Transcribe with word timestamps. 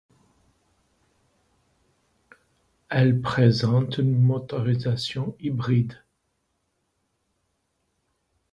Elle 2.89 3.21
présente 3.21 3.99
une 3.99 4.19
motorisation 4.19 5.35
hybride. 5.39 5.93